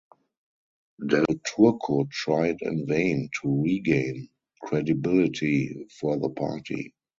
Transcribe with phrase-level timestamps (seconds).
[1.07, 4.29] Del Turco tried in vain to regain
[4.63, 6.95] credibility for the party.